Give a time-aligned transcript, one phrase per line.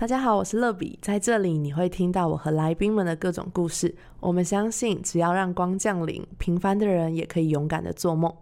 [0.00, 3.94] 大家好，我是乐比，在这里你会听到我和来宾们的各种故事。
[4.18, 8.34] 我们相信，只要让光降临，平凡的人也可以勇敢的做梦。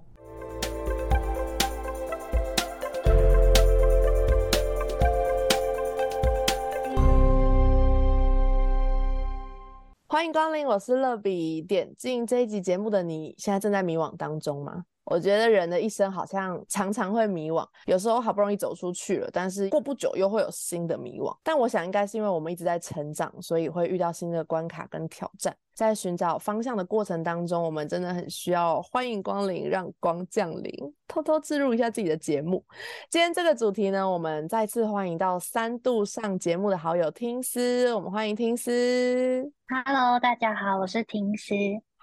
[10.07, 11.61] 欢迎光临，我是乐比。
[11.61, 14.85] 点进这一集节目的你，现在正在迷惘当中吗？
[15.11, 21.35] 我觉得人的一生好像常常会迷惘，有时候好不容易走出去了，但是过不久又会有新的迷惘。
[21.43, 25.57] 但我想应该是因为我们一直在成长，所以会遇到新的关卡跟挑战。
[25.75, 30.73] 在寻找方向的过程当中，我们真的很需要欢迎光临，让光降临。
[31.07, 32.63] 偷偷置入一下自己的节目。
[33.09, 39.51] 今天这个主题呢，我们再次欢迎到三度上节目的好友听思，我们欢迎听思。
[39.87, 41.55] Hello，大家好，我是听思。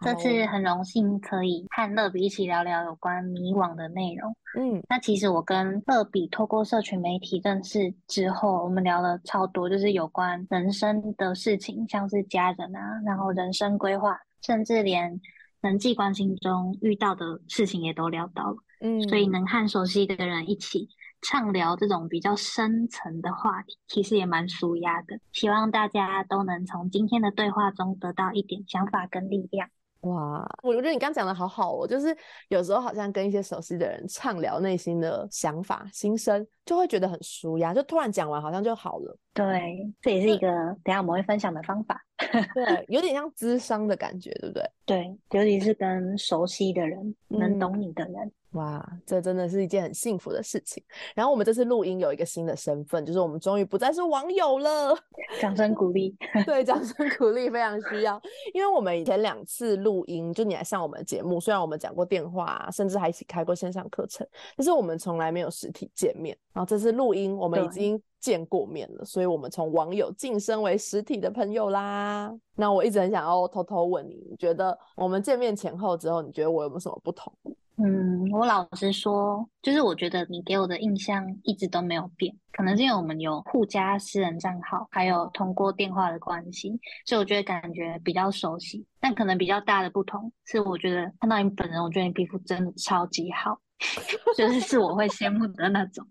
[0.01, 4.35] 这次很荣幸可以和乐比一起聊聊有关迷惘的内容。
[4.57, 15.19] 嗯，那其实我跟乐比透过社群媒体认识之后，我们聊了超多，就是有关人生的事情，像是家人啊，然后人生规划，甚至连
[15.61, 18.57] 人际关系中遇到的事情也都聊到了。
[18.81, 20.89] 嗯，所以能和熟悉的人一起
[21.21, 25.17] 畅聊这种比较深层的话题，其实也蛮舒压的。
[25.31, 29.69] 希望大家都能从今天的对话中得到一点想法跟力量。
[30.05, 32.15] 哇，我觉得你刚讲的好好哦，就是
[32.49, 39.17] 有时候好像跟一些熟悉的人畅聊内心的想法、心声，就会觉得很舒压，就突然讲完好像就好了。
[39.33, 40.47] 对，这也是一个
[40.83, 41.99] 等下我们会分享的方法。
[42.53, 44.71] 对，有点像智商的感觉，对不对？
[44.85, 48.31] 对，尤其是跟熟悉的人、能懂你的人。
[48.55, 50.81] 哇，这真的是一件很幸福的事情。
[51.13, 54.97] 然后我们这次录音有一个新的身份，就是我们终于不再是网友了。
[55.41, 58.19] 掌声鼓励，对，掌声鼓励非常需要。
[58.53, 66.37] 因为我们以前两次录音，就你来上我们的节目，虽然我们讲过电话，甚至还一起开过线上课程，但是我们从来没有实体见面。
[66.53, 72.33] 然后这次录音，我们已经见过面了，所以我们从网友晋升为实体的朋友啦。
[72.55, 77.33] 那我一直很想要偷偷问你，你觉得我们见面前后之后，你觉得我有没有什么不同？
[77.77, 88.85] 嗯，我老实说，就是我觉得你给我的印象一直都没有变，可能是因为我们有互加私人账号，还有通过电话的关系，所以我觉得感觉比较熟悉。
[89.01, 93.59] 但可能比较大的不同是，我觉得看到你本人，我觉得你皮肤真的超级好，
[94.37, 96.07] 就是是我会羡慕的那种。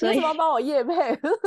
[0.00, 0.94] 为什么帮我夜配？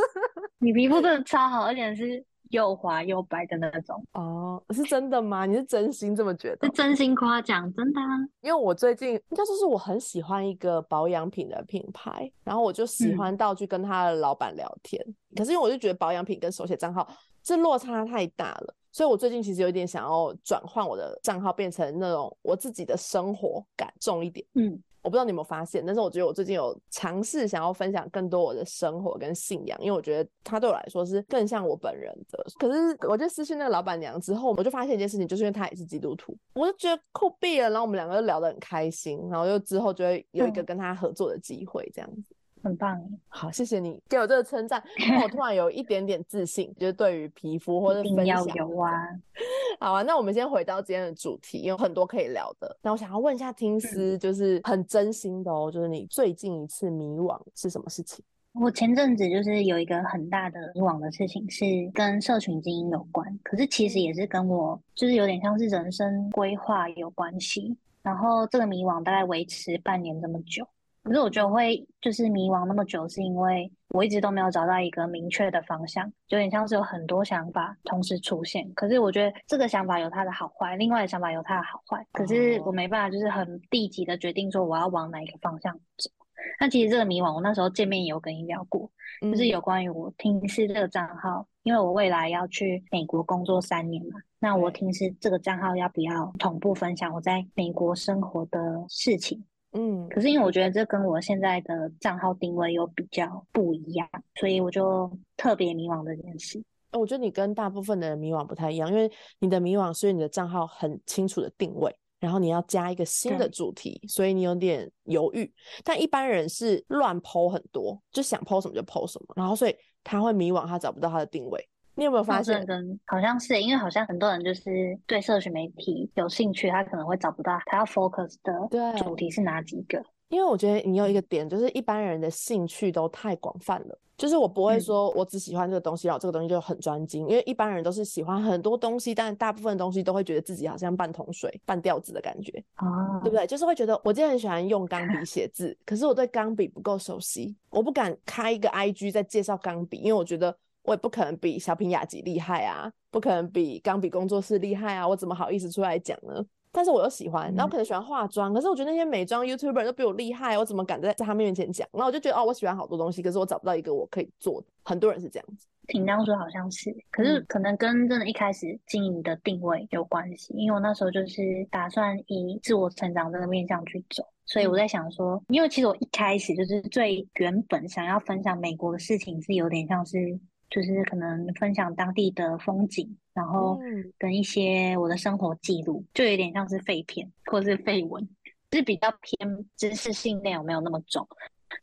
[0.60, 2.24] 你皮肤真的超好，而且是。
[2.50, 5.46] 又滑又白的那种哦，是真的吗？
[5.46, 6.68] 你是真心这么觉得？
[6.68, 8.00] 是真心夸奖，真的。
[8.42, 15.04] 因为我最近应该就是我很喜欢一个保养品的品牌，然后我就喜欢到去跟他的老板聊天。
[15.36, 17.08] 可是因为我就觉得保养品跟手写账号
[17.44, 24.46] 这落差太大了，所以我最近其实有点想要转换我的账号，变成那种我自己的生活感重一点。
[24.56, 24.82] 嗯。
[25.08, 32.46] 我不知道你有没有发现，但是我觉得我最近有尝试想要分享更多我的生活跟信仰，因为我觉得他对我来说是更像我本人的。
[32.60, 37.70] 可是我就私讯那个老板娘之后，我就发现一件事情，就是因为她也是基督徒，我就觉得酷毙了。
[37.70, 42.36] 然后我们两个就聊得很开心，然后又之后就会有一个跟他合作的机会，这样子。
[42.68, 48.46] 很棒，好，谢谢你给我这个称赞，让我突然有一点点自信，就是对于皮肤或者分享。
[48.56, 48.92] 有啊，
[49.80, 52.78] 好啊，那我们先回到今天的主题，有很多可以聊的。
[52.82, 58.24] 那我想要问一下听思，就是很真心的哦，就是你最近一次迷惘是什么事情？
[58.60, 67.78] 我前阵子就是有一个很大的迷惘的事情，是跟社群经营有关，可是其实也是跟我就是有点像是人生规划有关系。
[68.02, 70.68] 然后这个迷惘大概维持半年这么久。
[71.08, 78.70] 可是我觉得会就是迷惘那么久，是因为我一直都没有找到一个明确的方向，有点像是有很多想法同时出现。
[78.74, 82.06] 可是我觉得这个想法有它的好坏，另外的想法有它的好坏。
[82.12, 86.12] 可是我没办法，就是很立即的决定说我要往哪一个方向走。
[86.60, 88.90] 那其实这个迷惘，我那时候见面也有跟你聊过，
[89.22, 99.44] 就是有关于我听是这个账号，因为我未来要去美国工作三年嘛，那我听是这个账号要不要同步分享我在美国生活的事情？
[99.74, 106.64] 嗯，可是因为我觉得这跟我现在的账号定位又比较不一样，所以我就特别迷惘这件事。
[106.94, 115.54] 我觉得你跟大部分的人迷惘不太一样，因为你的迷惘是你的账号很清楚的定位，然后你要加一个新的主题，所以你有点犹豫。
[115.84, 121.70] 但一般人是乱抛很多，就想抛什么就抛什么，然后所以他会迷惘，他找不到他的定位。
[121.98, 122.66] 你有没有发现？
[123.06, 130.02] 好像是，因为好像很多人就是对社群媒体有兴趣，他可能会找不到他要 focus 的主题是哪几个。
[130.30, 134.00] 因为我觉得你有一个点，就是一般人的兴趣都太广泛了。
[134.16, 137.28] 就是我不会说我只喜欢这个东西，然后这个东西就很专精。
[137.28, 143.48] 因为一般人都是喜欢很多东西，但大部分东西都会觉得自己好像半桶水、半吊子的感觉，哦，对不对？
[143.48, 150.56] 就是会觉得我今天很喜欢用钢笔写字，可是我对钢笔不够熟悉，我不敢开一个 IG 在介绍钢笔，因为我觉得。
[150.88, 156.44] 我也不可能比小品雅集厉害啊，不可能比钢笔工作室厉害啊，我怎么好意思出来讲呢？
[156.72, 161.86] 但是我又喜欢，然后可能喜欢化妆，可是我觉得那些美妆 YouTuber 都比我厉害，我怎么敢在在他们面前讲？
[161.92, 164.68] 然后我就觉得哦，我喜欢好多东西，可是我找不到一个我可以做的。
[164.86, 180.40] 很多人是这样子，听当说好像是，可是可能跟真的一开始经营的定位有关系，因为我那时候就是打算以自我成长这个面向去走，所以我在想说，因为其实我一开始就是最原本想要分享美国的事情，是有点像是。
[180.70, 183.80] 就是可能分享当地的风景，然后
[184.18, 188.28] 跟一些我的生活记录，就有点像是废片或是废文，
[188.72, 191.28] 是比较偏知识性内容，没有那么重。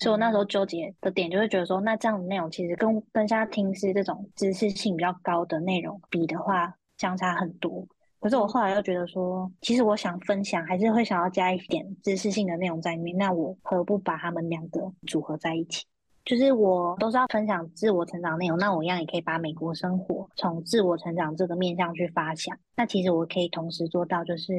[0.00, 7.86] 所以我那时候纠结的点，就是觉得说，那这样的内容其实跟跟现在听是这种知识性比较高的内容比的话，相差很多。
[8.18, 15.84] 可是我后来又觉得说，其实我想分享，还是会想要加一点知识性的内容在里面，那我何不把他们两个组合在一起？
[16.24, 22.56] 就是我都是要分享自我成长内容，那我一样也可以把美国生活从自我成长这个面向去发想。
[22.76, 24.52] 那其实我可以同时做到，就是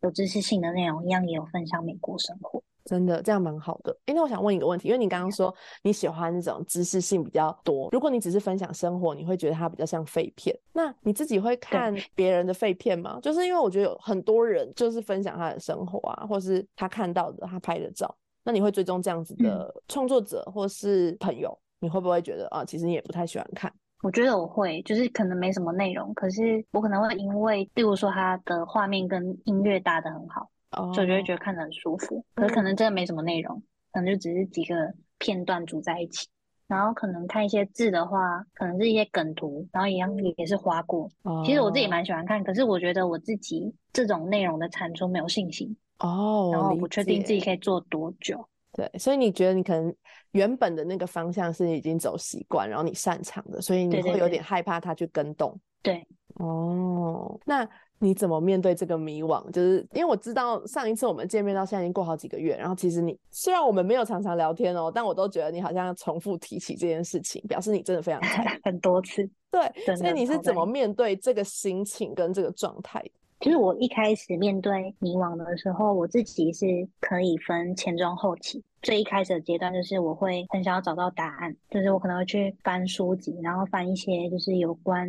[0.00, 2.60] 有知识性的内容，一样也有分享美国生活。
[2.84, 3.96] 真的这样蛮好的。
[4.06, 5.54] 哎，那我想问一个问题，因为你刚刚说
[5.84, 10.52] 你喜欢那种知识性比较多，如果你只是分享生活，你会觉得它比较像废片。
[10.72, 13.20] 那你自己会看别人的废片吗？
[13.22, 18.12] 就是因为我觉得有很多人就是分享他的生活啊，或是他看到的他拍的照。
[18.44, 21.56] 那你会追踪这样子的创作者或是朋友？
[21.80, 23.72] 你会不会觉得啊，其实你也不太喜欢看？
[24.02, 30.48] 我觉得我会，就是可能没什么内容，可是我可能会因为，例如说他的画面跟音乐搭的很好，
[30.92, 32.24] 所以就会觉得看得很舒服。
[32.34, 33.62] 可是可能真的没什么内容，
[33.92, 34.74] 可能就只是几个
[35.18, 36.26] 片段组在一起。
[36.68, 41.08] 然后可能看一些字的话，可能是一些梗图，然后一样也是花过。
[41.44, 45.76] 其实我自己蛮喜欢看，可是我觉得我自己这种内容的产出没有信心。
[46.02, 48.44] 哦，然后不确定自己可以做多久。
[48.74, 49.94] 对，所以你觉得你可能
[50.30, 55.58] 原本的那个方向是已经走习惯，然后你擅长的，所以你会有点害怕它去跟动。
[55.82, 56.06] 对，
[56.36, 57.68] 哦，那
[57.98, 59.48] 你怎么面对这个迷惘？
[59.50, 68.20] 就是因为我知道上一次我们见面到现在已经过好几个月，然后其实你虽然我们没有常常聊天哦，但我都觉得你好像重复提起这件事情，表示你真的非常
[68.64, 69.28] 很多次。
[69.50, 73.04] 对，所以你是怎么面对这个心情跟这个状态？
[73.42, 78.62] 就是我一开始面对迷惘的时候，我自己是可以分前中后期。
[78.82, 85.08] 最一开始的阶段，就是我会很想要找到答案，就是我可能会去翻书籍，然后翻一些就是有关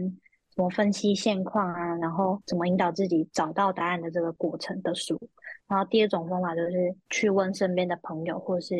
[0.55, 5.15] 怎么分析现况啊，然后怎么引导自己找到答案的这个过程的书。
[5.67, 8.75] 然后第二种方法就是去问身边的朋友，或是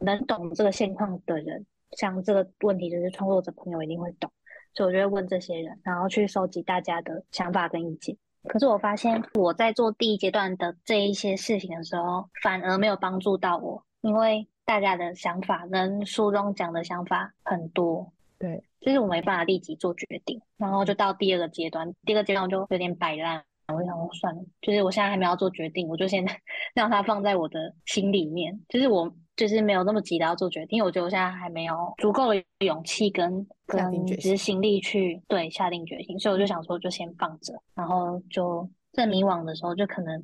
[0.00, 4.28] 能懂这个现况的人，像这个问题就是创作者朋友一定会懂，
[4.74, 8.16] 所以我就会问这些人，然后去收集大家的想法跟意见。
[8.44, 26.24] 可是我发现我在做第一阶段的这一些事情的时候，反而没有帮助到我，因为大家的想法跟书中讲的想法很多，对，就是我没办法立即做决定，然后就到第二个阶段，第二个阶段我就有点摆烂，我想说算了，就是我现在还没有做决定，我就先
[26.74, 29.12] 让它放在我的心里面，就是我。
[29.38, 40.20] 就是没有那么急的要做决定，因为我觉得我现在还没有足够的勇气跟跟执行力去对下定决心，所以我就想说就先放着，然后就在迷惘的时候，就可能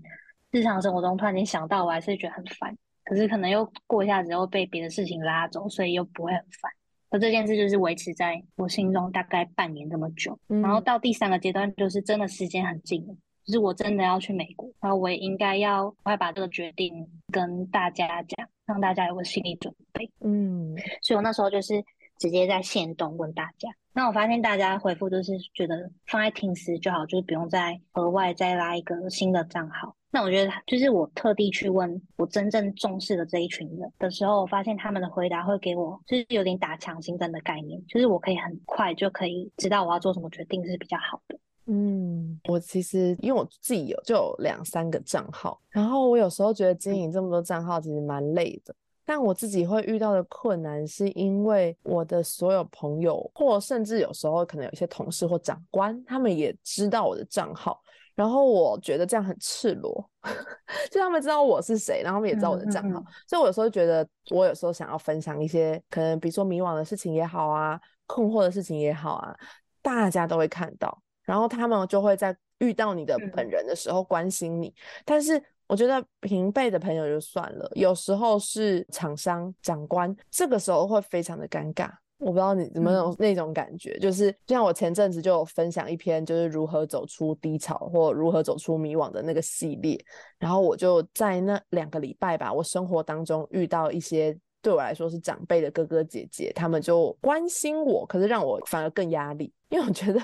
[0.51, 6.73] 日常生活中突然间想到，我还是觉得很烦，可是可能又过一下子又被别的事情拉走，所以又不会很烦。
[7.11, 13.15] 而这件事就是维持在我心中大概半年这么久，然后到第三个阶段就是真的时间很近了，
[13.45, 18.49] 就是我真的要去美国，然后我也应该要快把这个决定跟大家讲。
[18.67, 21.85] 让大家有个心理准备，嗯，所以我那时候就是
[22.17, 29.95] 直接在线动问大家，那我发现大家回复都是觉得放在听时就好，就是不用再额外再拉一个新的账号。
[30.11, 41.39] 那我觉得就是我特地去问我真正重视的这一群人的时候，我发现他们的回答会给我就是有点打强心针的概念，就是我可以很快就可以知道我要做什么决定是比较好的。
[41.67, 48.75] 嗯，我其实因为我自己有就有两三个账号，然后我有时候觉得经营这么多账号其实蛮累的。
[49.07, 57.79] 但我自己会遇到的困难，是因为我的所有朋友，或甚至有时候可能有一些同事或长官，他们也知道我的账号，
[58.15, 60.11] 然后我觉得这样很赤裸，
[60.91, 69.37] 就他们知道我是谁，然后他们也知道我的账号，所以我有时候觉得，我有时候想要分享一些可能比如说迷惘的事情也好啊，困惑的事情也好啊，
[69.83, 71.04] 大家都会看到。
[71.25, 74.73] 然后他们就会在遇到你的本人的时候关心你，
[75.05, 81.91] 但是我觉得平辈的朋友就算了，有时候是厂商长官，这个时候会非常的尴尬。
[82.19, 89.99] 我不知道你怎么有那种感觉，就是就像我前阵子就有分享一篇，就是如何走出低潮或如何走出迷惘的那个系列，
[90.39, 94.37] 然后我就在那两个礼拜吧，我生活当中遇到一些。
[94.63, 99.53] 对我来说是长辈的哥哥姐姐，他们就关心我，可是让我反而更压力。
[99.69, 100.21] 因为我觉得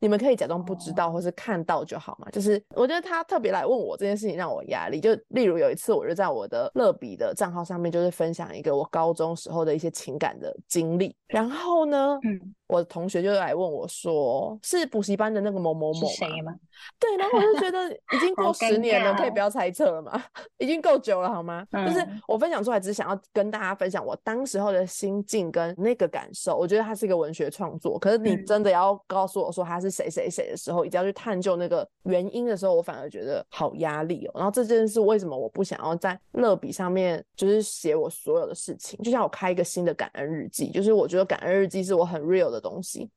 [0.00, 2.28] 你们可以假装不知道或是看到就好嘛。
[2.30, 5.00] 就是我觉得他特别来问我这件事情让我压力。
[5.00, 11.14] 就例如有一次，我就在我的乐比的账号上面，就是分享一个我高中时候的一些情感的经历。
[11.28, 16.08] 然后呢，嗯，我的同学就来问我说：“是补习班的那个某某某
[16.44, 16.54] 吗？”
[16.98, 20.22] 对，然后我就觉得已经 过十年了，可以不要猜测了吗？
[20.58, 21.66] 已经够久了好吗？
[21.72, 26.56] 就是我分享出来，只是想要跟大家分享我当时候的心境跟那个感受。
[26.56, 34.32] 我觉得它是一个文学创作，可是你真的要告诉我说他是谁谁谁的时候，一定要去探究那个原因的时候，我反而觉得好压力哦。
[34.34, 39.00] 然后这件事为什么我不想要在乐笔上面就是写我所有的事情？
[39.02, 43.08] 就像我开一个新的感恩日记，就是我觉得感恩日记是我很 real 的东西，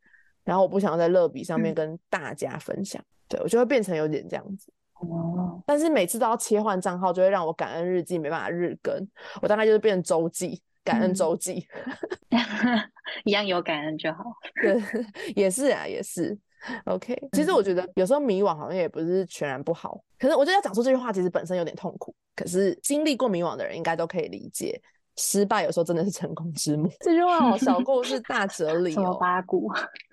[0.43, 3.03] 然后我不想要在乐笔上面跟大家分享。
[3.27, 5.61] 对，我就会变成有点这样子哦。
[5.65, 8.95] 但是每次都要切换账号，就会让我感恩日记没办法日更。
[9.41, 11.67] 我大概就是变成周记，感恩周记，
[13.25, 14.23] 一样有感恩就好。
[14.63, 14.81] 对，
[15.35, 16.37] 也是啊，也是。
[16.85, 20.01] OK，其实我觉得有时候迷惘好像也不是全然不好。
[20.17, 22.15] 可是我觉得要讲出这句话，其实本身有点痛苦。
[22.35, 24.81] 可是经历过迷惘的人应该都可以理解，
[25.17, 26.89] 失败有时候真的是成功之母。
[27.01, 29.17] 这句话哦，小故事 大哲理哦。
[29.19, 29.69] 八股？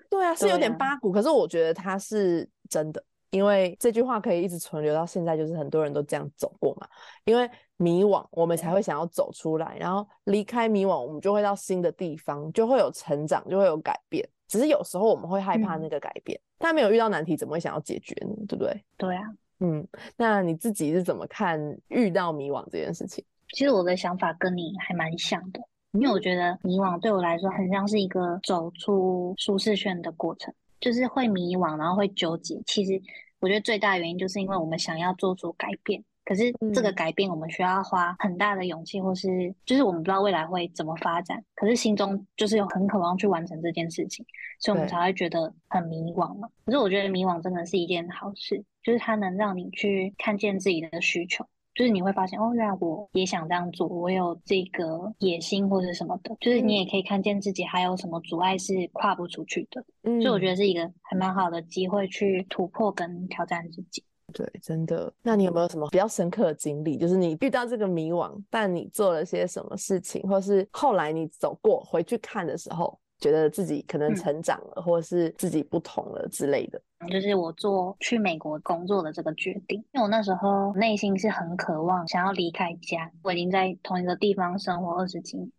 [0.09, 1.11] 对啊，是有点八股。
[1.11, 2.47] 可是我觉得它是。
[2.67, 3.03] 真的，
[3.35, 6.87] 因为这句话可以一直存留到现在，就是很多人都这样走过嘛。
[7.25, 14.25] 因为迷惘，我们才会想要走出来，然后离开迷惘，我们就会到新的地方，就会有成长，就会有改变。
[14.47, 18.33] 只是有时候我们会害怕那个改变，但没有遇到难题，怎么会想要解决呢？
[18.47, 18.85] 对不对？
[18.95, 19.23] 对啊，
[19.59, 19.85] 嗯。
[20.15, 23.21] 那你自己是怎么看遇到迷惘这件事情？
[23.49, 25.59] 其实我的想法跟你还蛮像的，
[25.91, 30.53] 因为我觉得迷惘对我来说很像是一个走出舒适圈的过程。
[30.81, 32.61] 就是会迷惘，然后会纠结。
[32.67, 33.01] 其实
[33.39, 44.25] 我觉得最大原因就是因为我们想要做出改变，可是这个改变我们需要花很大的勇气，或是就是我们不知道未来会怎么发展，可是心中就是有很渴望去完成这件事情，
[44.59, 46.47] 所以我们才会觉得很迷惘嘛。
[46.65, 51.45] 可是我觉得迷惘真的是一件好事，就是它能让你去看见自己的需求。
[51.75, 56.35] 就是你会发现，哦，原来我也想这样做，我有这个野心或者什么的。
[56.39, 59.83] 就是你也可以看见自己还有什么阻碍是跨不出去的。
[60.03, 64.01] 嗯，所以我觉得是一个还蛮好的机会去突破跟挑战自己。
[64.33, 65.11] 对，真的。
[65.21, 66.97] 那你有没有什么比较深刻的经历？
[66.97, 72.97] 就是你遇到这个迷惘，但你做了些什么事情，或是后来你走过回去看的时候？
[73.25, 76.79] 觉得自己可能成长了，或者是自己不同了之类的，
[77.09, 85.49] 就是我做去美国工作的这个决定，因为我那时候内心是很渴望想要离开家，我已经在同一个地方生活二十几年，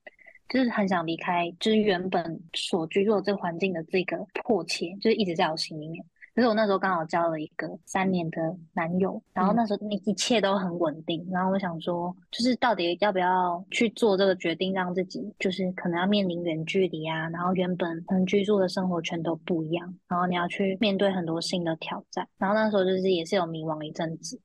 [0.49, 6.05] 就是很想离开，就是原本所居住的这个环境的这个迫切，就是一直在我心里面。
[6.37, 24.39] 可是我那时候刚好交了一个三年的男友，然后那时候那一切都很稳定，然后我想说，就是到底要不要去做这个决定，让自己就是可能要面临远距离啊，然后原本可能居住的生活全都不一样，然后你要去面对很多新的挑战，然后那时候就是也是有迷惘一阵子，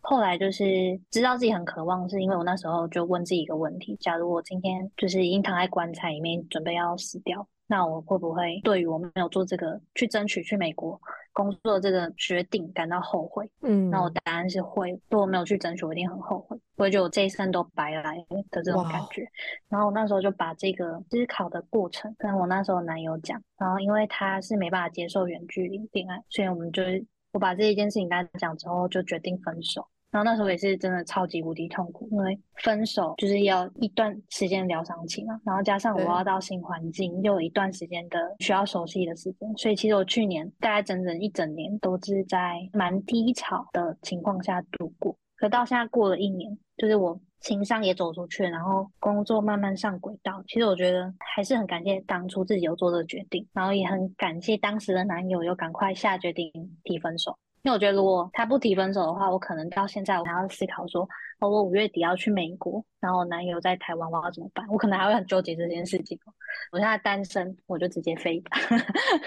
[0.00, 11.00] 后来就是知道自己很渴望，是因为我那时候就问自己一个问题：假如我今天就是已经躺在棺材里面准备要死掉，那我会不会对于我没有做这个去争取去美国？
[11.32, 14.92] 工作这个决定感到后悔，嗯，那我答案是会。
[15.10, 19.26] 如果没有去争取，我一定很后悔，我觉得我这一生都白来的这种感觉。
[19.68, 29.84] 然后我那时候就把这个思考的过程跟我那时候男友讲，然后因为他是没办法接受远距离恋爱，所以我们就是我把这一件事情跟他讲之后，就决定分手。
[30.14, 45.16] 然后那时候也是真的超级无敌痛苦，因为分手就是要一段时间疗伤期嘛，然后加上我要到新环境，又有一段时间的需要熟悉的时间，所以其实我去年大概整整一整年都是在蛮低潮的情况下度过。
[45.34, 50.40] 可到现在过了一年，就是我情商也走出去，然后工作慢慢上轨道。
[50.46, 56.52] 其实我觉得还是很感谢当初自己有做这个决定，然后也很感谢当时的男友有赶快下决定
[56.84, 57.36] 提分手。
[57.64, 61.08] 因为我觉得，如果他不提分手的话，我可能到现在我还要思考说，
[61.40, 64.66] 哦，我五月底要去美国，然后男友在台湾，我要怎么办？
[64.68, 66.18] 我可能还会很纠结这件事情。
[66.70, 68.42] 我现在单身，我就直接飞，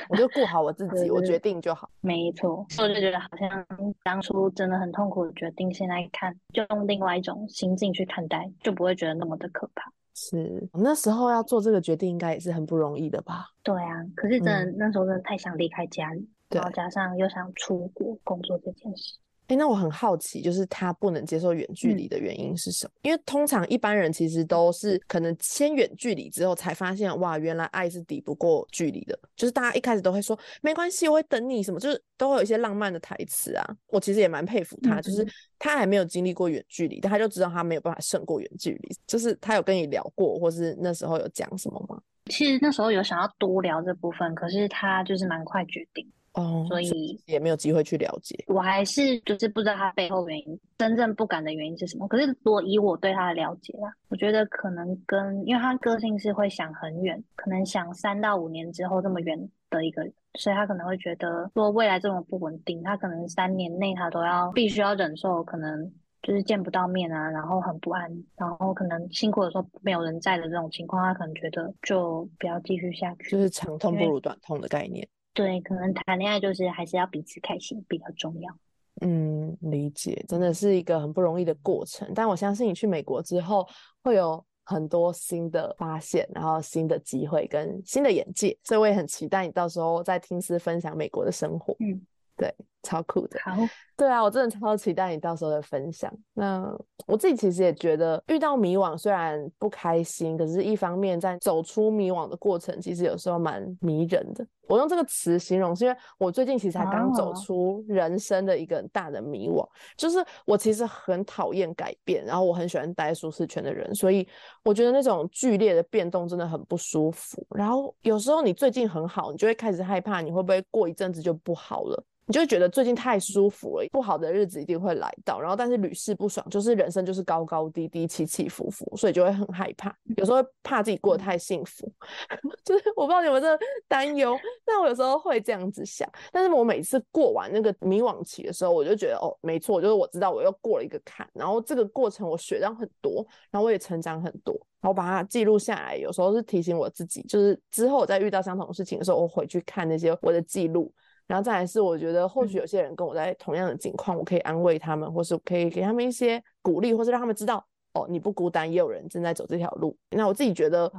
[0.08, 1.90] 我就顾好我自己，我决定就好。
[2.00, 3.66] 没错，我就觉得好像
[4.04, 9.92] 当初真的很痛苦的决定，现在看就用另外一种心境去看待，就不会觉得那么的可怕。
[10.14, 13.48] 是，那时候要做这个决定，应该也是很不容易的吧？
[13.64, 16.30] 对啊，可是真的那时候真的太想离开家里。
[16.50, 22.92] 然后加上又想出国工作这件事，哎，那我很好奇，就是他不能接受远距离的原因是什么？
[23.04, 29.18] 因为通常一般人其实都是可能先远距离之后才发现，哇，原来爱是抵不过距离的。
[29.36, 33.78] 就是大家一开始都会说没关系，我会等你什么，就是都会有一些浪漫的台词啊。
[33.88, 35.26] 我其实也蛮佩服他，就是
[35.58, 38.96] 他还没有经历过远距离，但他就知道他没有办法胜过远距离。
[39.06, 42.02] 就是他有跟你聊过，或是那时候有讲什么吗？
[42.26, 46.06] 其实那时候有想要多聊这部分，可是他就是蛮快决定。
[46.38, 48.36] 哦，所以也没有机会去了解。
[48.48, 52.08] 我还是就是不知道他背后原因，真正不敢的原因是什么。
[52.08, 65.92] 可是，如果以我对他的了解啊，我觉得可能跟因为他个性是会想很远，可能想三到五年之后这么远的一个人，所以他可能会觉得，说未来这么不稳定，他可能三年内他都要必须要忍受，可能
[66.22, 75.08] 就是见不到面啊，然后很不安，然后可能辛苦的时候没有人在的这种情况，他可能觉得就不要继续下去，就是长痛不如短痛的概念。
[75.38, 78.58] 对，可能谈恋爱就是还是要彼此开心比较重要。
[79.02, 82.12] 嗯，理解，真的是一个很不容易的过程。
[82.16, 83.68] 但我相信你去美国之后
[84.02, 91.76] 会有很多新的发现，然后新的机会跟新的眼界，所以我也很期待你到时候在听思分享美国的生活。
[91.82, 92.02] 嗯，
[92.36, 92.52] 对，
[92.88, 93.40] 超酷的。
[93.44, 93.56] 好。
[93.98, 96.14] 对啊，我真的超期待你到时候的分享。
[96.36, 96.72] 那
[97.08, 104.46] 我自己其实也觉得，遇到迷惘虽然不开心，可是一方面在走出迷惘的过程，其实有时候蛮迷人的。
[104.68, 114.28] 我用这个词形容，是因为我最近其实才刚走出人生的一个很大的迷惘，就是我其实很讨厌改变，然后我很喜欢待舒适圈的人，所以
[114.64, 117.44] 我觉得那种剧烈的变动真的很不舒服。
[117.56, 122.04] 然后有时候你最近很好，你就会开始害怕，你会不会过一阵子就不好了？
[122.30, 131.92] 你就会觉得最近太舒服了，不好的日子一定会来到，然后但是屡试不爽，就是人生就是高高低低、起起伏伏，所以就会很害怕，有时候怕自己过得太幸福，
[132.64, 133.58] 就是我不知道你们这
[133.88, 150.94] 担忧，但我有时候会这样子想，但是我每次过完那个迷惘期的时候，我就觉得哦，没错，就是我知道我又过了一个坎，然后这个过程我学到很多，然后我也成长很多，然后把它记录下来，有时候是提醒我自己，就是之后我再遇到相同的事情的时候，我回去看那些我的记录。
[151.28, 157.66] 然后再来是，我觉得或许有些人跟我在同样的境况，我可以安慰他们，或是可以给他们一些鼓励，或是让他们知道。
[157.98, 159.98] 哦，你不孤单，也有人正在走这条路。
[160.12, 160.92] 那我自己觉得，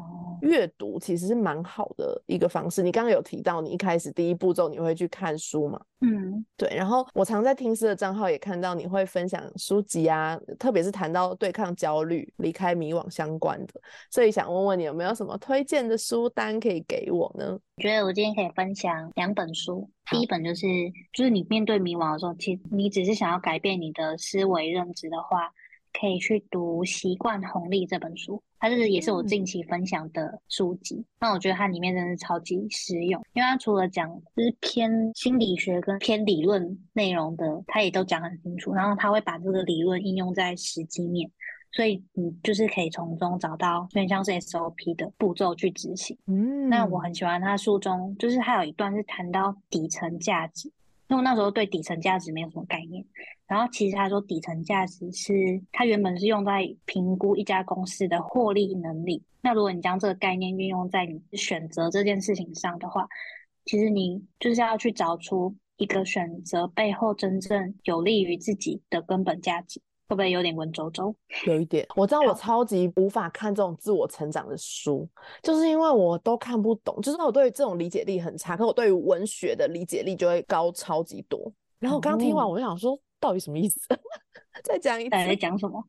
[0.42, 2.82] 阅读其实是蛮好的一个方式。
[2.82, 5.80] 你刚刚有提到，你一开始第一步骤你会去看书嘛？
[6.00, 6.68] 嗯，对。
[6.74, 13.80] 然后我常在听诗的账号也看到你会分享书籍啊，特别是谈到对抗焦虑、离开迷惘相关的。
[14.10, 17.58] 所以想问问你，有没有什么推荐的书单可以给我呢？
[17.76, 19.88] 我觉得我今天可以分享两本书。
[20.10, 20.66] 第一本就是，
[21.12, 25.52] 就是你面对迷惘的时候，其实你只是想要改变你的思维认知的话。
[25.98, 31.04] 可以去读《习惯红利》这本书，它是也是我近期分享的书籍。
[31.18, 38.72] 那我觉得它里面真的是超级实用，因为它除了讲就是偏心理学跟偏理论内容的，它也都讲很清楚。
[38.72, 41.28] 然后它会把这个理论应用在实际面，
[41.72, 46.16] 所以你就是可以从中找到有点像是 SOP 的步骤去执行。
[46.26, 50.70] 嗯，那我很喜欢他书中，就是还有一段是谈到底层价值。
[51.08, 53.04] 因为那时候对底层价值没有什么概念，
[53.46, 59.22] 然后其实他说底层价值是他原本是用在评估一家公司的获利能力。
[59.40, 63.08] 那如果你将这个概念运用在你选择这件事情上的话，
[63.64, 69.80] 其实你就是要去找出一个选择背后真正有利于自己的根本价值。
[70.08, 71.14] 会不会有点文绉绉？
[71.46, 75.06] 有一点，我知道我超级无法看这种自我成长的书，
[75.42, 81.52] 就是因为我都看不懂，就是我对这种理解力很差，可我对于文学的理解力就会高超级多。
[81.78, 83.80] 然后我刚听完，我就想说，到底什么意思？
[84.64, 85.84] 再讲一次，在讲什么？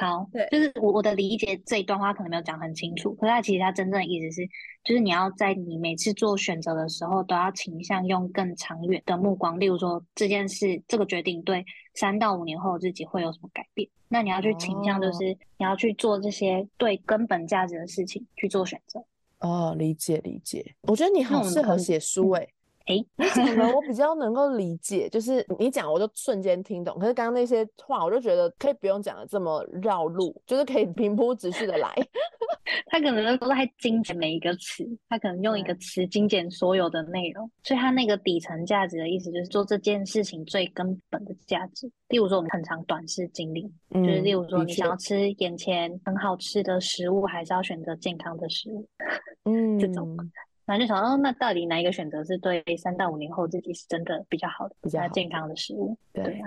[0.00, 4.48] 好，对，就是我我的理解这一段话可能没有讲很清楚，可是它其实它真正的意思是，
[4.84, 15.24] 就是你要在你每次做选择的时候，都要倾向用更长远的目光，例如说这件事这个决定对三到五年后自己会有什么改变，那你要去倾向就是
[15.56, 19.04] 你要去做这些对根本价值的事情去做选择。
[19.40, 22.48] 哦，理解理解，我觉得你好适合写书诶。
[22.88, 26.98] 哎，你讲的我比较能够理解，就是你讲我就瞬间听懂。
[26.98, 31.94] 可是刚刚那些话，我就觉得可以不用讲的这么绕路，就是可以平铺直叙的来。
[32.86, 41.90] 他可能都在精简每一个词，他可能用一个词精简所有的内容，所以他那个底层价值的意思就是做这件事情最根本的价值。
[42.08, 48.88] 例如说，我们很长短视经历，就是例如说，你想要吃眼前很好吃的食物，还是要选择健康的食物？
[49.44, 50.16] 嗯，这种。
[50.68, 55.96] 然后就想，哦，那到底哪一个选择是对三到五年后自己是真的比较好的、比较健康的食物？
[56.12, 56.46] 对呀，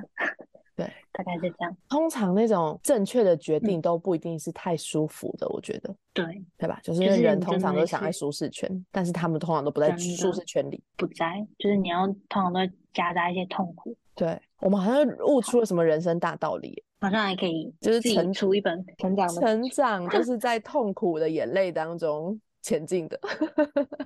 [0.76, 1.76] 对，大概是这样。
[1.90, 5.92] 通常那种正确的决定都不一定是太舒服的，我觉得。
[6.14, 6.24] 对，
[6.56, 6.80] 对吧？
[6.84, 12.60] 就是人通常都想在舒适圈，但是他们通常都不在舒适圈里，不在，就是你要通常都
[12.94, 13.98] 夹杂一些痛苦。
[14.14, 23.20] 对我们好像悟出了什么人生大道理，好像还可以就是成出一本成长的成长就是 在痛苦的眼泪当中前进的。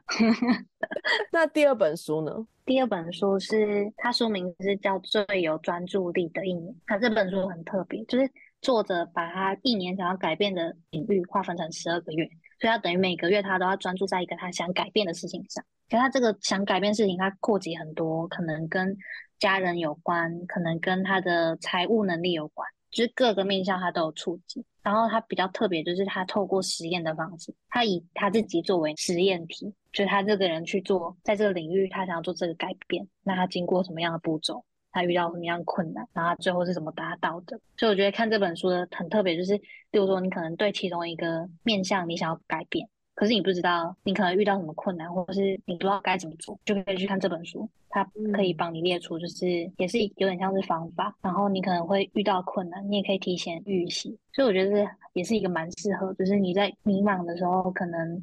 [1.32, 2.48] 那第二本书呢？
[2.66, 6.74] 第二本书是它书名是叫《最有专注力的一年》。
[6.88, 8.30] 它这本书很特别，就是
[8.62, 12.26] 作者把他一年想要改变的领域划分成十二个月，
[12.60, 15.64] 所以他等于每个月他都要专注在一个他想改变的事情上。
[15.88, 18.98] 可他这个想改变事情，他扩及很多，可能跟
[19.38, 24.64] 家人有关，可能跟他的财务能力有关，就是各个面向他都有触及。
[24.82, 37.60] 然后他比较特别，就是他透过实验的方式，他以他自己作为实验体，就是他这个人去做，在这个领域他想要做这个改变，那他经过什么样的步骤，他遇到什么样的困难，然后他最后是怎么达到的。
[37.78, 39.58] 所以我觉得看这本书的很特别，就是
[39.92, 42.88] 比如说你可能对其中一个面向你想要改变。
[43.16, 49.48] 可是你不知道你可能遇到什么困难，或者是你不知道该怎么做，就可以去看这本书，它可以帮你列出，就是
[49.78, 51.16] 也是有点像是方法。
[51.22, 54.18] 然后你可能会遇到困难，你也可以提前预习。
[54.34, 58.22] 所以我觉得这也是一个蛮适合，就是你在迷茫的时候，可能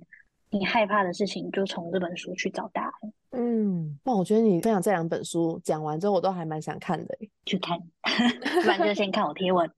[0.51, 3.13] 你害怕的事情，就从这本书去找答案。
[3.33, 7.19] 嗯，那我觉得你分享这两本书讲完之后，我都还蛮想看的。
[7.45, 7.77] 去看，
[8.63, 9.69] 不然就先看我贴文。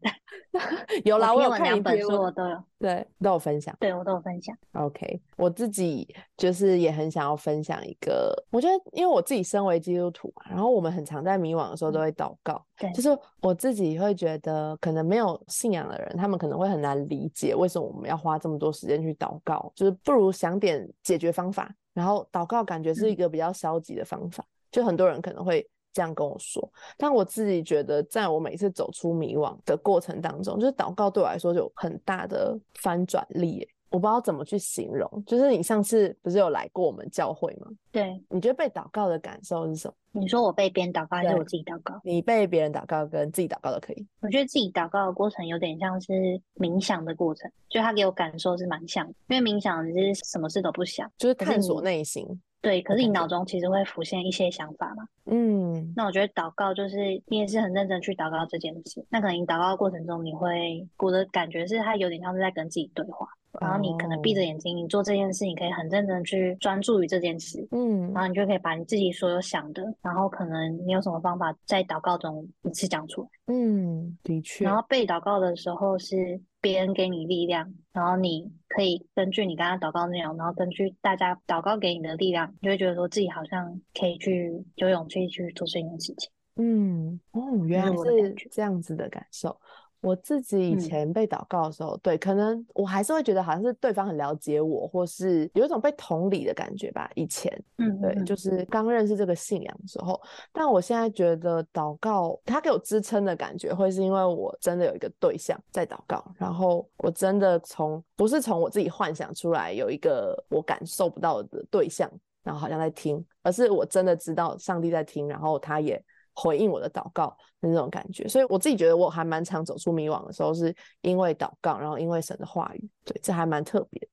[1.04, 3.74] 有啦，我有贴文两本书我都有，对，都有分享。
[3.80, 4.54] 对我都有分享。
[4.72, 13.08] OK，我自己就是也很想要分享一个，我觉得因为我自己身为基督徒嘛，然后我们很常在迷惘的时候都会祷告，对就是
[13.40, 25.66] 我自己会觉得，可能没有信仰的人，他们可能会很难理解为什么我们要花这么多时间去祷告，就是不如想点解决方法，然后祷告感觉是一个比较消极的方法，就很多人可能会。
[25.94, 33.68] 这样跟我说，但我自己觉得，在我每次走出迷惘的过程当中，就是祷告对我来说就有很大的翻转力耶。
[33.94, 37.68] 我不知道怎么去形容，就是你上次不是有来过我们教会吗？
[37.92, 40.20] 对，你觉得被祷告的感受是什么？
[40.20, 42.00] 你说我被别人祷告还是我自己祷告？
[42.02, 44.04] 你被别人祷告跟自己祷告都可以。
[44.20, 46.12] 我觉得自己祷告的过程有点像是
[46.56, 52.26] 冥想的过程，就他给我感受是蛮像的，因为冥想你是什么事都不想，就是探索内心。
[52.60, 55.04] 对，可是你脑中其实会浮现一些想法嘛。
[55.26, 63.28] 嗯，那我觉得祷告就是你也是很认真去祷告这件事，那可能你祷告的过程中，你会我的感觉是他有点像是在跟自己对话，
[63.60, 73.28] 然后你可能闭着哦，眼睛，你做这件事，你可以很认真去专注于这件事，嗯然嗯后你就可以把你自己所有想的，然后可能你有什么方法在祷告中一次讲出来。
[73.46, 86.30] 嗯，的确然，后被祷告的时候是别人给你力量，然后你可以根据你刚刚祷告内容，然后根据大家祷告给你的力量，你就会觉得说自己好像可以去有勇气去做这件事情。
[86.56, 89.58] 嗯，哦，原来是是我的感觉这样子的感受。
[90.04, 97.10] 我自己以嗯前被祷告的时候，对，可能我还是会觉得好像是对方很了解我，或是有一种被同理的感觉吧。
[97.14, 100.20] 以前，对，嗯对就是刚认识这个信仰的时候，
[100.52, 112.10] 但我现在觉得祷告，它给我支撑的感觉，会是因为我真的有一个对象在祷告，然后我真的从不是从我自己幻想出来有一个我感受不到的对象，
[112.42, 116.02] 然后好像在听，而是我真的知道上帝在听，然后他也
[116.34, 118.26] 回应我的祷告的那种感觉。
[118.28, 124.08] 所以我自己觉得我还蛮常走出迷惘的时候，是因为祷告，然后因为神的话语，对，这还蛮特别。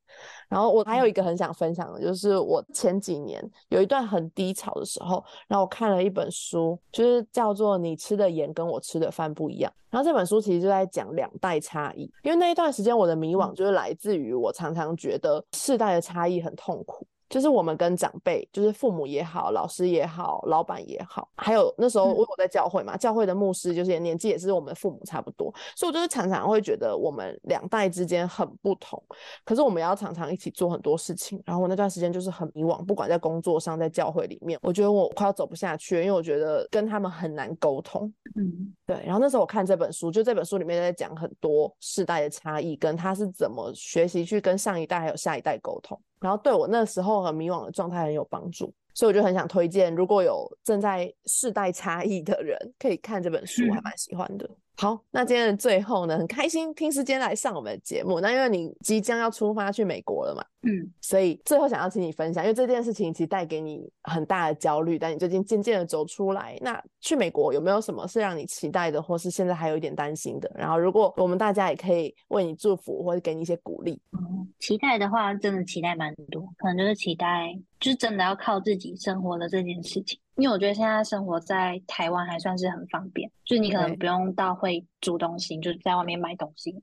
[0.49, 9.71] 然后我还有一个很想分享的，就是我前几年有一段很低潮的时候，然后我看了一本书，就是叫做《你吃的盐跟我吃的饭不一样》。
[9.89, 17.07] 然后这本书其实就在讲两代差异，因为那一段时间我的迷惘就是来自于我常常觉得世代的差异很痛苦。
[17.31, 29.01] 就是我们跟长辈，就是父母也好，老师也好，老板也好，还有那时候嗯我有在教会嘛，教会的牧师就是年纪也是我们父母差不多，所以我就是常常会觉得我们两代之间很不同，
[29.45, 31.41] 可是我们要常常一起做很多事情。
[31.45, 38.13] 然后我那段时间就是很迷惘，不管在工作上，在教会里面，我觉得我快要走不下去了，因为我觉得跟他们很难沟通。
[38.35, 54.49] 嗯对，然后那时候我看这本书，就这本书里面在讲很多世代的差异，跟他是怎么学习去跟上一代还有下一代沟通，然后对我那时候很迷惘的状态很有帮助，所以我就很想推荐，如果有正在世代差异的人，可以看这本书，我还嗯蛮喜欢的。
[54.81, 58.19] 好，那今天的最后呢，很开心听时间来上我们的节目。
[58.19, 66.57] 那因为你即将要出发去美国了嘛，嗯，所以最后想要请你分享，因为这件事情其实带给你很大的焦虑，但你最近渐渐的走出来。
[66.61, 70.51] 那去美国有没有什么是让你期待的，或是现在还有一点担心的？
[70.55, 74.01] 然后如果我们大家也可以为你祝福，或者给你一些鼓励。
[74.13, 80.19] 嗯，期待的话，真的期待蛮多，可能就是期待，就是真的要靠自己生活的这件事情。
[80.41, 86.73] 因为我觉得现在生活在台湾还算是很方便，就是你可能不用到会煮东西，你就在外面买东西，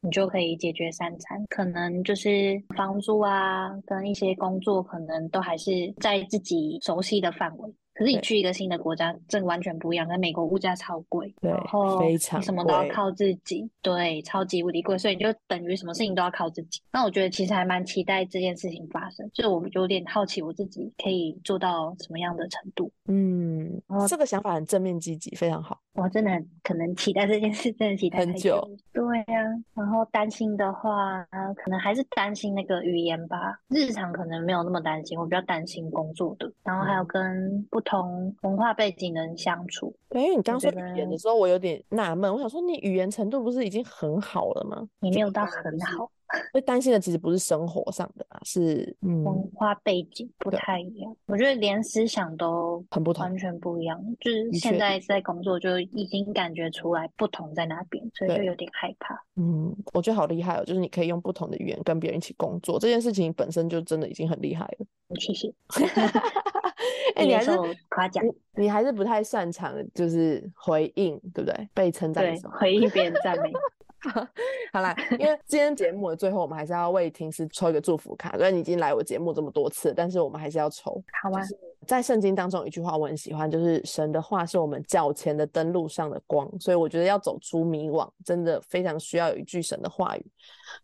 [0.00, 1.44] 你就可以解决三餐。
[1.48, 7.72] 可能就是房租啊，跟一些工作，可能都还是在自己熟悉的范围。
[7.94, 10.08] 可是你去一个新的国家，这个完全不一样。
[10.08, 16.80] 在美国物价超贵，对然后非常你什么都要靠自己，对，超级无敌贵，所以你就等于什么事情都要靠自己。
[16.92, 22.90] 那我觉得其实还蛮期待这件事情发生，就是我有点好奇我自己可以做到什么样的程度。
[23.06, 25.80] 嗯哦，这个想法很正面积极，非常好。
[25.94, 28.60] 我真的很可能期待这件事，真的期待很久。
[28.92, 29.42] 对呀、
[29.74, 31.24] 然后担心的话，
[31.56, 33.58] 可能还是担心那个语言吧。
[33.68, 39.94] 日常可能没有那么担心，我比较担心工作的，然后还有嗯跟不同文化背景的人相处。
[40.08, 44.84] 对，因为你刚说语言的时候，我有点纳闷，我想说你语言程度不是已经很好了吗？
[45.00, 46.10] 你没有到很好，
[46.52, 51.16] 会担心的其实不是生活上的啊，是文嗯化背景不太一样。
[51.26, 54.00] 我觉得连思想都很不同完全不一样。
[54.20, 59.14] 就是现在在工作就已经感觉出来不同在哪边，所以就有点害怕。
[59.36, 64.86] 嗯，我觉得好厉害哦，就是你可以用不同的语言跟别人一起工作，这件事情本身就真的已经很厉害了。
[65.20, 65.52] 谢谢，
[67.14, 67.50] 哎、你接还是
[67.88, 68.24] 夸奖。
[68.54, 71.68] 你你还是不太擅长就是回应，对不对？
[71.74, 72.34] 被称赞。
[72.58, 73.52] 回应别人赞美。
[74.72, 78.32] 好啦，因为今天节目的最后，我们还是要为听师抽一个祝福卡。
[78.36, 81.02] 虽然你已经来我节目这么多次，但是我们还是要抽。
[81.22, 81.42] 好啊，
[81.86, 90.26] 在圣经当中有一句话我很喜欢，就是神的话是我们脚前的灯路上的光，所以我觉得要走出迷惘，真的非常需要有一句神的话语。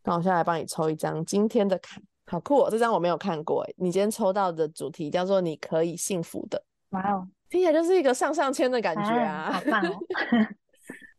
[0.04, 2.70] 那我现在来帮你抽一张今天的卡，好酷哦！
[2.70, 9.62] 这张我没有看过诶，你今天抽到的主题叫做“你可以幸福的哇哦，”，听起来就是一个上上签的感觉啊，好啊。
[9.70, 9.98] 棒哦！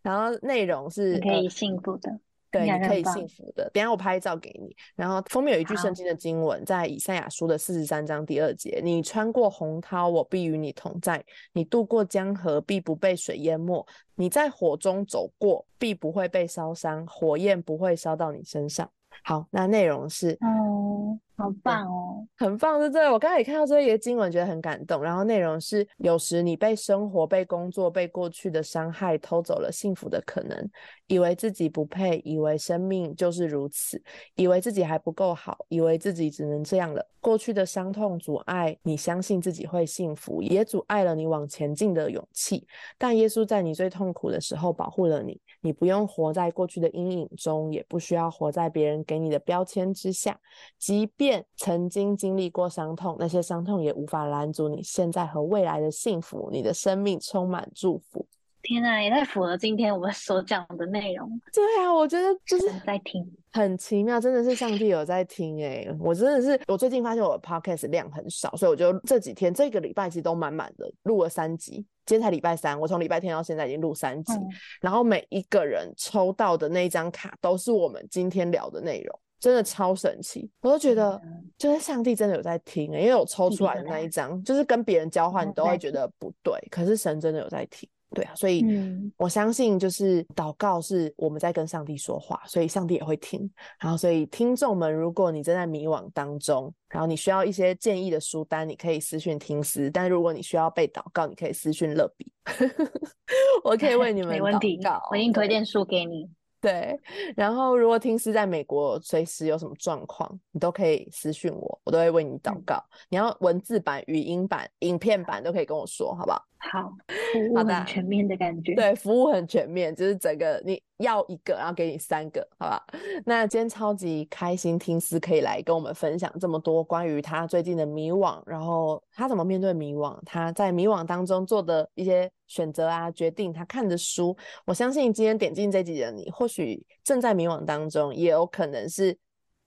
[0.02, 3.70] 然后内容是可以幸福的，对，你可以幸福的。
[3.74, 4.76] 等一下我拍照给你。
[4.96, 11.20] 然后封面有一句圣好经的经文，在以赛亚书的四十三章第二节：“你穿过洪涛，我必与你同在；
[11.54, 13.86] 你渡过江河，必不被水淹没；
[14.16, 18.90] 你在火中走过，必不会被烧伤，火焰不会烧到你身上。”
[19.24, 22.28] 好，那内容是哦，好棒哦！
[22.38, 23.10] 很棒，对不对？
[23.10, 25.02] 我刚才也看到这一节经文，觉得很感动。
[25.02, 30.70] 然后内容是：有时你被生活、被工作、被过去的伤害偷走了幸福的可能，
[31.08, 34.02] 以为自己不配，以为生命就是如此，
[34.36, 37.04] 以为自己还不够好，以为自己只能这样了。
[37.20, 42.66] 过去的伤痛阻碍你相信自己会幸福，也阻碍了你往前进的勇气。
[42.98, 50.36] 但耶稣在你最痛苦的时候保护了你，你不用活在过去的阴影中，也不需要活在别人给你的标签之下。
[50.80, 56.50] 即便曾经经历过伤痛，那些伤痛也无法拦阻你现在和未来的幸福。
[56.52, 58.26] 你的生命充满祝福。
[58.64, 61.28] 天啊，也太符合今天我们所讲的内容。
[61.52, 71.84] 对啊，我觉得就是在听，很奇妙，真的是上帝有在听诶、我真的是，我最近发现我的 podcast 量很少，所以我就这几天这个礼拜其实都满满的，录了三集。
[72.06, 74.48] 今天才礼拜三，我从礼拜天到现在已经录三集，嗯，
[74.80, 80.50] 然后每一个人抽到的那一张卡都是我们今天聊的内容，真的超神奇。
[80.62, 87.90] 我都觉得，嗯就是上帝真的有在听、欸，因为我抽出来的那一张，就是跟别人交换，你都会觉得不对，可是神真的有在听。
[88.14, 93.50] 对啊，所以嗯我相信，就是祷告是我们在跟上帝说话，所以上帝也会听。
[93.80, 102.30] 然后，所以听众们，如果你正在迷惘当中，然后你需要一些建议的书单，你可以私讯听思；但如果你需要被祷告，你可以私讯乐比，
[103.64, 106.30] 我可以为你们没问题祷告，我已经推对荐书给你。
[106.62, 106.98] 对，
[107.36, 112.84] 然后如果听师在美国随时有什么状况，你都可以私讯我，我都会为你祷嗯告。
[113.10, 116.46] 你要文字版、语音版、影片版都可以跟我说，好不好？
[116.72, 116.94] 好，
[117.34, 122.86] 服务很全面的感觉。，对，服务很全面，就是整个你要一个，然后给你三个，好吧？
[123.26, 134.38] 那今天超级开心，听思可以来跟我们分享这么多关于他最近的迷惘，然后他怎么面对迷惘，他在迷惘当中做的一些选择啊、决定，他看的书。
[134.66, 139.18] 我相信今天点进这集的你，或许正在迷惘当中，也有可能是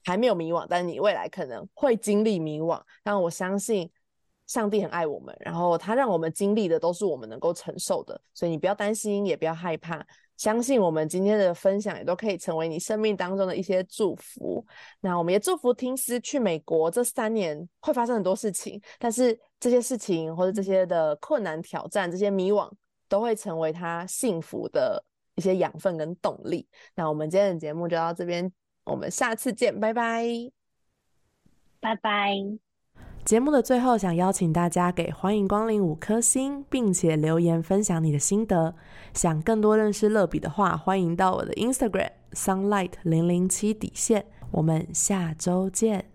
[0.04, 2.80] 还没有迷惘，但你未来可能会经历迷惘。
[3.02, 3.90] 但我相信
[4.46, 14.64] 上帝很爱我们，然后他让我们经历的都是我们能够承受的，所以你不要担心，也不要害怕，相信我们今天的分享也都可以成为你生命当中的一些祝福。
[15.00, 22.70] 那我们也祝福听思去美国这三年会发生很多事情，但是这些事情或者这些的困难挑战、这些迷惘，
[23.08, 25.02] 都会成为他幸福的
[25.36, 26.68] 一些养分跟动力。
[26.94, 28.52] 那我们今天的节目就到这边，
[28.84, 30.26] 我们下次见，拜拜。
[31.80, 32.73] 拜拜。
[33.24, 38.74] 节目的最后，想邀请大家给欢迎光临五颗星，并且留言分享你的心得。
[39.14, 44.26] 想更多认识乐比的话，欢迎到我的 Instagram sunlight 零零七底线。
[44.50, 46.13] 我们下周见。